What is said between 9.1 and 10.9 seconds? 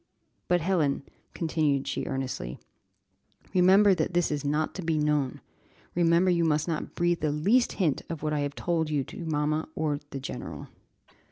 mamma or the general."